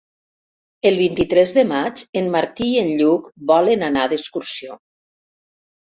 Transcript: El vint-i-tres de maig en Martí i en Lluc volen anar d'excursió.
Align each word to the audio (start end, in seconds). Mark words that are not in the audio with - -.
El 0.89 0.97
vint-i-tres 1.01 1.53
de 1.59 1.65
maig 1.73 2.03
en 2.23 2.33
Martí 2.39 2.71
i 2.73 2.81
en 2.87 2.91
Lluc 3.03 3.31
volen 3.55 3.87
anar 3.93 4.11
d'excursió. 4.17 4.85